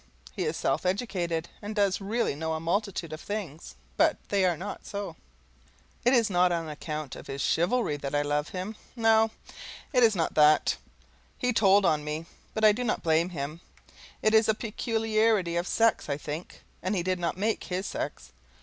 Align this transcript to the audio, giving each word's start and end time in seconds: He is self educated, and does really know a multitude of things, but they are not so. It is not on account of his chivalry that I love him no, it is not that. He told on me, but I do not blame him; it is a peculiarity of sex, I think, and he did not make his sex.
He 0.35 0.45
is 0.45 0.57
self 0.57 0.83
educated, 0.83 1.47
and 1.61 1.75
does 1.75 2.01
really 2.01 2.33
know 2.33 2.53
a 2.55 2.59
multitude 2.59 3.13
of 3.13 3.21
things, 3.21 3.75
but 3.97 4.17
they 4.29 4.45
are 4.45 4.57
not 4.57 4.83
so. 4.83 5.15
It 6.03 6.15
is 6.15 6.27
not 6.27 6.51
on 6.51 6.67
account 6.67 7.15
of 7.15 7.27
his 7.27 7.39
chivalry 7.39 7.97
that 7.97 8.15
I 8.15 8.23
love 8.23 8.49
him 8.49 8.75
no, 8.95 9.29
it 9.93 10.01
is 10.01 10.15
not 10.15 10.33
that. 10.33 10.75
He 11.37 11.53
told 11.53 11.85
on 11.85 12.03
me, 12.03 12.25
but 12.55 12.65
I 12.65 12.71
do 12.71 12.83
not 12.83 13.03
blame 13.03 13.29
him; 13.29 13.61
it 14.23 14.33
is 14.33 14.49
a 14.49 14.55
peculiarity 14.55 15.55
of 15.55 15.67
sex, 15.67 16.09
I 16.09 16.17
think, 16.17 16.63
and 16.81 16.95
he 16.95 17.03
did 17.03 17.19
not 17.19 17.37
make 17.37 17.65
his 17.65 17.85
sex. 17.85 18.31